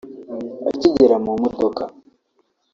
[0.69, 1.83] Akigera mu modoka